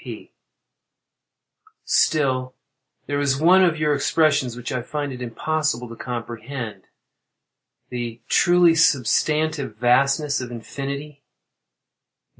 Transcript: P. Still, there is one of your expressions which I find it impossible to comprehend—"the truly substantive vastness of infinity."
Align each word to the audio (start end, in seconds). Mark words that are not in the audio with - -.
P. 0.03 0.33
Still, 1.85 2.55
there 3.05 3.19
is 3.19 3.37
one 3.39 3.63
of 3.63 3.77
your 3.77 3.93
expressions 3.93 4.57
which 4.57 4.71
I 4.71 4.81
find 4.81 5.13
it 5.13 5.21
impossible 5.21 5.87
to 5.89 5.95
comprehend—"the 5.95 6.81
truly 8.27 8.73
substantive 8.73 9.75
vastness 9.75 10.41
of 10.41 10.49
infinity." 10.49 11.21